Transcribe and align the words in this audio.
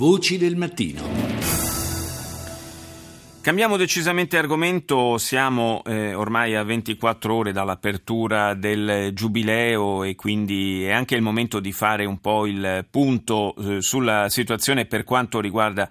Voci 0.00 0.38
del 0.38 0.56
mattino. 0.56 1.02
Cambiamo 3.42 3.76
decisamente 3.76 4.38
argomento, 4.38 5.18
siamo 5.18 5.82
eh, 5.84 6.14
ormai 6.14 6.56
a 6.56 6.62
24 6.62 7.34
ore 7.34 7.52
dall'apertura 7.52 8.54
del 8.54 9.10
Giubileo 9.12 10.02
e 10.04 10.14
quindi 10.14 10.84
è 10.84 10.92
anche 10.92 11.16
il 11.16 11.20
momento 11.20 11.60
di 11.60 11.72
fare 11.72 12.06
un 12.06 12.18
po' 12.18 12.46
il 12.46 12.86
punto 12.88 13.54
eh, 13.56 13.82
sulla 13.82 14.30
situazione 14.30 14.86
per 14.86 15.04
quanto 15.04 15.38
riguarda 15.38 15.86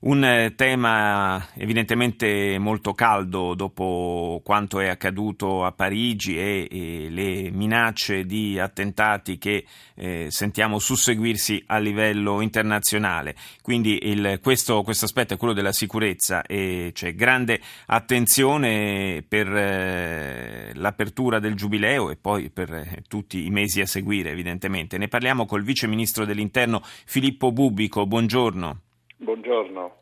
un 0.00 0.24
eh, 0.24 0.54
tema 0.54 1.48
evidentemente 1.54 2.58
molto 2.58 2.94
caldo 2.94 3.54
dopo 3.54 4.40
quanto 4.42 4.80
è 4.80 4.88
accaduto 4.88 5.64
a 5.64 5.72
Parigi 5.72 6.38
e, 6.38 6.68
e 6.70 7.08
le 7.10 7.50
minacce 7.50 8.24
di 8.24 8.58
attentati 8.58 9.36
che 9.36 9.66
eh, 9.96 10.28
sentiamo 10.30 10.78
susseguirsi 10.78 11.62
a 11.66 11.78
livello 11.78 12.40
internazionale. 12.40 13.34
Quindi 13.60 14.08
il, 14.08 14.38
questo, 14.42 14.82
questo, 14.82 15.04
aspetto 15.04 15.34
è 15.34 15.36
quello 15.36 15.52
della 15.52 15.72
sicurezza 15.72 16.42
e 16.42 16.92
c'è 16.94 17.14
grande 17.14 17.60
attenzione 17.86 19.22
per 19.28 19.54
eh, 19.54 20.70
l'apertura 20.76 21.38
del 21.40 21.54
Giubileo 21.54 22.10
e 22.10 22.16
poi 22.16 22.48
per 22.48 22.72
eh, 22.72 23.02
tutti 23.06 23.44
i 23.44 23.50
mesi 23.50 23.82
a 23.82 23.86
seguire 23.86 24.30
evidentemente. 24.30 24.96
Ne 24.96 25.08
parliamo 25.08 25.44
col 25.44 25.62
Vice 25.62 25.86
Ministro 25.86 26.24
dell'Interno 26.24 26.80
Filippo 26.82 27.52
Bubico. 27.52 28.06
Buongiorno. 28.06 28.80
Buongiorno. 29.22 29.98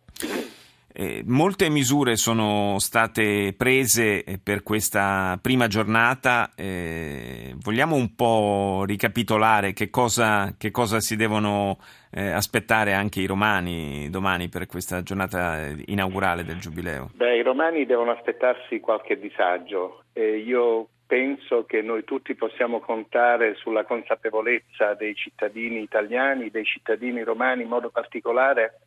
Eh, 0.92 1.22
molte 1.26 1.68
misure 1.68 2.14
sono 2.16 2.78
state 2.78 3.52
prese 3.56 4.22
eh, 4.22 4.38
per 4.42 4.62
questa 4.62 5.36
prima 5.42 5.66
giornata. 5.66 6.52
Eh, 6.56 7.52
vogliamo 7.62 7.96
un 7.96 8.14
po' 8.14 8.84
ricapitolare 8.86 9.72
che 9.72 9.90
cosa, 9.90 10.54
che 10.56 10.70
cosa 10.70 11.00
si 11.00 11.16
devono 11.16 11.78
eh, 12.12 12.30
aspettare 12.30 12.92
anche 12.92 13.20
i 13.20 13.26
romani 13.26 14.08
domani 14.08 14.48
per 14.48 14.66
questa 14.66 15.02
giornata 15.02 15.66
inaugurale 15.86 16.44
del 16.44 16.58
Giubileo? 16.58 17.10
Beh, 17.14 17.38
i 17.38 17.42
romani 17.42 17.86
devono 17.86 18.12
aspettarsi 18.12 18.78
qualche 18.78 19.18
disagio. 19.18 20.04
io 20.14 20.88
penso 21.08 21.64
che 21.64 21.80
noi 21.80 22.04
tutti 22.04 22.34
possiamo 22.34 22.80
contare 22.80 23.54
sulla 23.54 23.84
consapevolezza 23.84 24.94
dei 24.94 25.14
cittadini 25.14 25.80
italiani, 25.80 26.50
dei 26.50 26.64
cittadini 26.64 27.22
romani 27.22 27.62
in 27.62 27.68
modo 27.68 27.88
particolare 27.88 28.80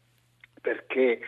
perché 0.61 1.19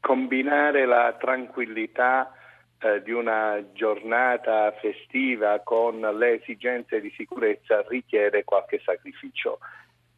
combinare 0.00 0.86
la 0.86 1.14
tranquillità 1.18 2.32
eh, 2.78 3.02
di 3.02 3.10
una 3.10 3.62
giornata 3.72 4.70
festiva 4.80 5.60
con 5.64 6.00
le 6.00 6.40
esigenze 6.40 7.00
di 7.00 7.12
sicurezza 7.16 7.84
richiede 7.88 8.44
qualche 8.44 8.80
sacrificio, 8.84 9.58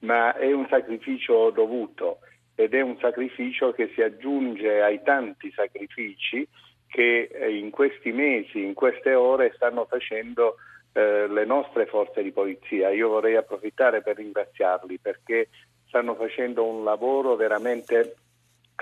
ma 0.00 0.36
è 0.36 0.52
un 0.52 0.66
sacrificio 0.69 1.50
dovuto 1.50 2.19
ed 2.55 2.74
è 2.74 2.80
un 2.80 2.98
sacrificio 2.98 3.72
che 3.72 3.91
si 3.94 4.02
aggiunge 4.02 4.83
ai 4.83 5.00
tanti 5.02 5.52
sacrifici 5.52 6.46
che 6.89 7.28
eh, 7.33 7.56
in 7.56 7.70
questi 7.70 8.11
mesi, 8.11 8.64
in 8.64 8.74
queste 8.74 9.14
ore 9.14 9.52
stanno 9.55 9.84
facendo 9.84 10.56
eh, 10.92 11.28
le 11.28 11.44
nostre 11.44 11.86
forze 11.86 12.22
di 12.22 12.33
polizia. 12.33 12.91
Io 12.91 13.08
vorrei 13.08 13.36
approfittare 13.36 14.02
per 14.02 14.16
ringraziarli 14.16 14.98
perché 14.98 15.48
stanno 15.86 16.14
facendo 16.16 16.64
un 16.64 16.83
lavoro 16.83 17.36
veramente 17.36 18.16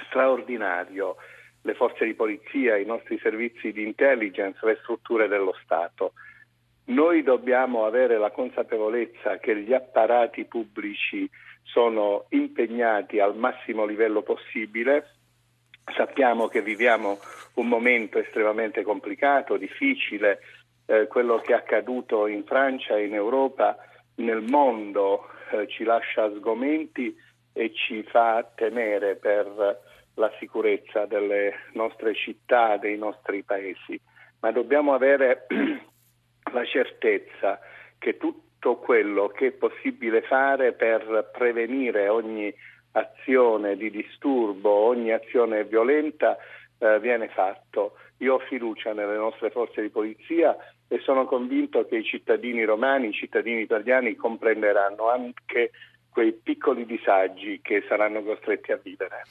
straordinario 0.08 1.16
le 1.62 1.74
forze 1.74 2.04
di 2.04 2.14
polizia, 2.14 2.76
i 2.76 2.84
nostri 2.84 3.18
servizi 3.18 3.72
di 3.72 3.82
intelligence, 3.82 4.64
le 4.64 4.78
strutture 4.82 5.26
dello 5.26 5.54
Stato. 5.64 6.12
Noi 6.86 7.24
dobbiamo 7.24 7.84
avere 7.84 8.16
la 8.16 8.30
consapevolezza 8.30 9.38
che 9.38 9.56
gli 9.56 9.72
apparati 9.72 10.44
pubblici 10.44 11.28
sono 11.64 12.26
impegnati 12.28 13.18
al 13.18 13.36
massimo 13.36 13.84
livello 13.84 14.22
possibile. 14.22 15.10
Sappiamo 15.96 16.46
che 16.46 16.62
viviamo 16.62 17.18
un 17.54 17.66
momento 17.66 18.18
estremamente 18.18 18.82
complicato, 18.82 19.56
difficile, 19.56 20.38
eh, 20.86 21.08
quello 21.08 21.38
che 21.38 21.52
è 21.52 21.56
accaduto 21.56 22.28
in 22.28 22.44
Francia, 22.44 22.96
in 22.96 23.14
Europa, 23.14 23.76
nel 24.16 24.42
mondo 24.42 25.28
eh, 25.50 25.66
ci 25.66 25.82
lascia 25.82 26.32
sgomenti 26.36 27.14
e 27.56 27.72
ci 27.72 28.02
fa 28.02 28.46
temere 28.54 29.16
per 29.16 29.80
la 30.14 30.30
sicurezza 30.38 31.06
delle 31.06 31.54
nostre 31.72 32.14
città, 32.14 32.76
dei 32.76 32.98
nostri 32.98 33.42
paesi, 33.44 33.98
ma 34.40 34.52
dobbiamo 34.52 34.92
avere 34.92 35.46
la 36.52 36.64
certezza 36.66 37.58
che 37.98 38.18
tutto 38.18 38.76
quello 38.76 39.28
che 39.28 39.46
è 39.46 39.52
possibile 39.52 40.20
fare 40.20 40.74
per 40.74 41.30
prevenire 41.32 42.08
ogni 42.08 42.54
azione 42.92 43.76
di 43.76 43.90
disturbo, 43.90 44.70
ogni 44.70 45.12
azione 45.12 45.64
violenta 45.64 46.36
eh, 46.78 47.00
viene 47.00 47.28
fatto. 47.28 47.96
Io 48.18 48.34
ho 48.34 48.38
fiducia 48.38 48.92
nelle 48.92 49.16
nostre 49.16 49.48
forze 49.48 49.80
di 49.80 49.88
polizia 49.88 50.54
e 50.88 50.98
sono 51.00 51.24
convinto 51.24 51.86
che 51.86 51.96
i 51.96 52.04
cittadini 52.04 52.64
romani, 52.64 53.08
i 53.08 53.12
cittadini 53.12 53.62
italiani 53.62 54.14
comprenderanno 54.14 55.08
anche 55.08 55.70
quei 56.16 56.32
piccoli 56.32 56.86
disagi 56.86 57.60
che 57.62 57.84
saranno 57.86 58.22
costretti 58.22 58.72
a 58.72 58.80
vivere. 58.82 59.24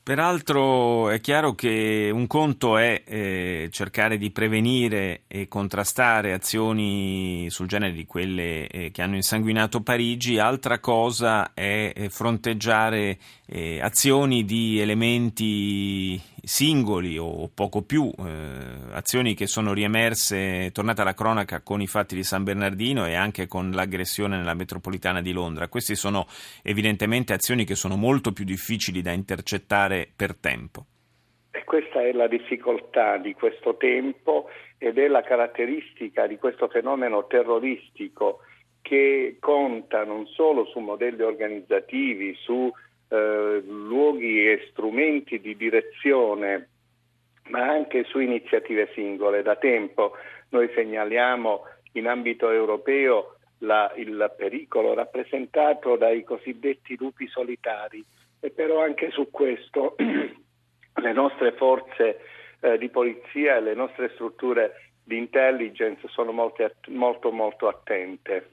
Peraltro 0.00 1.08
è 1.08 1.18
chiaro 1.20 1.56
che 1.56 2.08
un 2.12 2.28
conto 2.28 2.76
è 2.76 3.02
eh, 3.04 3.68
cercare 3.72 4.16
di 4.16 4.30
prevenire 4.30 5.22
e 5.26 5.48
contrastare 5.48 6.32
azioni 6.32 7.48
sul 7.50 7.66
genere 7.66 7.92
di 7.92 8.06
quelle 8.06 8.68
eh, 8.68 8.90
che 8.92 9.02
hanno 9.02 9.16
insanguinato 9.16 9.80
Parigi, 9.80 10.38
altra 10.38 10.78
cosa 10.78 11.52
è 11.52 11.92
eh, 11.92 12.08
fronteggiare 12.10 13.18
eh, 13.46 13.80
azioni 13.80 14.44
di 14.44 14.78
elementi 14.78 16.20
singoli 16.46 17.18
o 17.18 17.48
poco 17.52 17.82
più, 17.82 18.10
eh, 18.18 18.92
azioni 18.92 19.34
che 19.34 19.46
sono 19.46 19.72
riemerse, 19.72 20.70
tornata 20.72 21.02
alla 21.02 21.14
cronaca 21.14 21.60
con 21.62 21.80
i 21.80 21.86
fatti 21.86 22.14
di 22.14 22.22
San 22.22 22.44
Bernardino 22.44 23.06
e 23.06 23.14
anche 23.14 23.46
con 23.46 23.70
l'aggressione 23.70 24.36
nella 24.36 24.54
metropolitana 24.54 25.20
di 25.20 25.32
Londra. 25.32 25.68
Queste 25.68 25.94
sono 25.94 26.26
evidentemente 26.62 27.32
azioni 27.32 27.64
che 27.64 27.74
sono 27.74 27.96
molto 27.96 28.32
più 28.32 28.44
difficili 28.44 29.02
da 29.02 29.12
intercettare 29.12 30.08
per 30.14 30.36
tempo. 30.36 30.86
E 31.50 31.64
questa 31.64 32.02
è 32.02 32.12
la 32.12 32.26
difficoltà 32.26 33.16
di 33.16 33.32
questo 33.34 33.76
tempo 33.76 34.48
ed 34.78 34.98
è 34.98 35.06
la 35.08 35.22
caratteristica 35.22 36.26
di 36.26 36.36
questo 36.36 36.68
fenomeno 36.68 37.26
terroristico 37.26 38.40
che 38.82 39.36
conta 39.40 40.04
non 40.04 40.26
solo 40.26 40.66
su 40.66 40.78
modelli 40.80 41.22
organizzativi, 41.22 42.34
su 42.34 42.70
eh, 43.08 43.62
luoghi 43.66 44.50
e 44.50 44.66
strumenti 44.70 45.40
di 45.40 45.56
direzione, 45.56 46.68
ma 47.48 47.68
anche 47.68 48.04
su 48.04 48.18
iniziative 48.18 48.90
singole. 48.94 49.42
Da 49.42 49.56
tempo 49.56 50.16
noi 50.50 50.70
segnaliamo 50.74 51.62
in 51.92 52.06
ambito 52.06 52.50
europeo 52.50 53.36
la, 53.58 53.92
il 53.96 54.32
pericolo 54.36 54.94
rappresentato 54.94 55.96
dai 55.96 56.24
cosiddetti 56.24 56.96
lupi 56.98 57.26
solitari, 57.28 58.04
e 58.40 58.50
però 58.50 58.82
anche 58.82 59.10
su 59.10 59.30
questo 59.30 59.96
le 60.00 61.12
nostre 61.12 61.52
forze 61.52 62.20
eh, 62.60 62.78
di 62.78 62.88
polizia 62.88 63.56
e 63.56 63.60
le 63.60 63.74
nostre 63.74 64.10
strutture 64.14 64.90
di 65.02 65.18
intelligence 65.18 66.06
sono 66.08 66.32
molto, 66.32 66.70
molto, 66.88 67.30
molto 67.30 67.68
attente. 67.68 68.50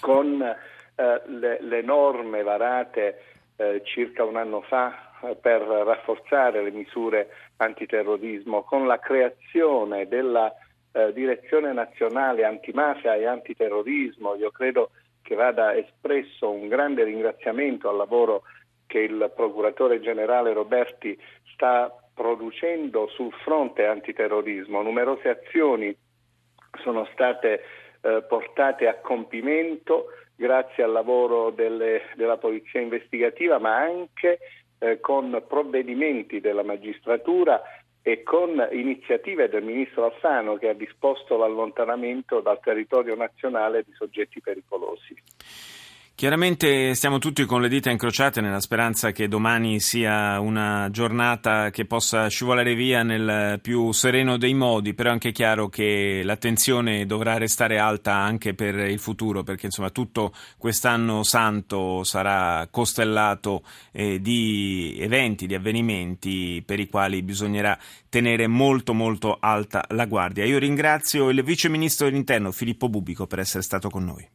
Con 0.00 0.42
eh, 0.42 1.22
le, 1.26 1.58
le, 1.60 1.82
norme 1.82 2.42
varate 2.42 3.22
eh, 3.58 3.82
circa 3.84 4.24
un 4.24 4.36
anno 4.36 4.62
fa 4.62 5.18
eh, 5.22 5.34
per 5.34 5.60
rafforzare 5.60 6.62
le 6.62 6.70
misure 6.70 7.28
antiterrorismo, 7.56 8.62
con 8.62 8.86
la 8.86 8.98
creazione 8.98 10.06
della 10.06 10.52
eh, 10.92 11.12
Direzione 11.12 11.72
Nazionale 11.72 12.44
Antimafia 12.44 13.14
e 13.14 13.26
Antiterrorismo, 13.26 14.36
io 14.36 14.50
credo 14.50 14.90
che 15.22 15.34
vada 15.34 15.74
espresso 15.74 16.50
un 16.50 16.68
grande 16.68 17.04
ringraziamento 17.04 17.88
al 17.88 17.96
lavoro 17.96 18.44
che 18.86 19.00
il 19.00 19.30
procuratore 19.34 20.00
generale 20.00 20.52
Roberti 20.52 21.18
sta 21.52 21.92
producendo 22.14 23.08
sul 23.08 23.32
fronte 23.44 23.84
antiterrorismo. 23.84 24.80
Numerose 24.80 25.28
azioni 25.28 25.94
sono 26.82 27.06
state 27.12 27.62
eh, 28.00 28.24
portate 28.26 28.88
a 28.88 28.94
compimento 28.94 30.06
grazie 30.38 30.84
al 30.84 30.92
lavoro 30.92 31.50
delle, 31.50 32.02
della 32.14 32.36
polizia 32.36 32.80
investigativa, 32.80 33.58
ma 33.58 33.76
anche 33.76 34.38
eh, 34.78 35.00
con 35.00 35.42
provvedimenti 35.48 36.40
della 36.40 36.62
magistratura 36.62 37.60
e 38.02 38.22
con 38.22 38.66
iniziative 38.70 39.48
del 39.48 39.64
ministro 39.64 40.04
Alfano 40.04 40.54
che 40.54 40.68
ha 40.68 40.74
disposto 40.74 41.36
l'allontanamento 41.36 42.40
dal 42.40 42.60
territorio 42.60 43.16
nazionale 43.16 43.82
di 43.82 43.92
soggetti 43.92 44.40
pericolosi. 44.40 45.14
Chiaramente 46.18 46.96
stiamo 46.96 47.18
tutti 47.18 47.44
con 47.44 47.60
le 47.60 47.68
dita 47.68 47.90
incrociate 47.90 48.40
nella 48.40 48.58
speranza 48.58 49.12
che 49.12 49.28
domani 49.28 49.78
sia 49.78 50.40
una 50.40 50.88
giornata 50.90 51.70
che 51.70 51.84
possa 51.84 52.26
scivolare 52.26 52.74
via 52.74 53.04
nel 53.04 53.60
più 53.60 53.92
sereno 53.92 54.36
dei 54.36 54.52
modi, 54.52 54.94
però 54.94 55.10
è 55.10 55.12
anche 55.12 55.30
chiaro 55.30 55.68
che 55.68 56.22
l'attenzione 56.24 57.06
dovrà 57.06 57.38
restare 57.38 57.78
alta 57.78 58.16
anche 58.16 58.52
per 58.54 58.74
il 58.74 58.98
futuro, 58.98 59.44
perché 59.44 59.66
insomma 59.66 59.90
tutto 59.90 60.34
quest'anno 60.56 61.22
santo 61.22 62.02
sarà 62.02 62.66
costellato 62.68 63.62
eh, 63.92 64.20
di 64.20 64.96
eventi, 64.98 65.46
di 65.46 65.54
avvenimenti 65.54 66.64
per 66.66 66.80
i 66.80 66.88
quali 66.88 67.22
bisognerà 67.22 67.78
tenere 68.08 68.48
molto 68.48 68.92
molto 68.92 69.36
alta 69.38 69.84
la 69.90 70.06
guardia. 70.06 70.44
Io 70.44 70.58
ringrazio 70.58 71.28
il 71.28 71.44
Vice 71.44 71.68
Ministro 71.68 72.06
dell'Interno 72.06 72.50
Filippo 72.50 72.88
Bubico 72.88 73.28
per 73.28 73.38
essere 73.38 73.62
stato 73.62 73.88
con 73.88 74.04
noi. 74.04 74.26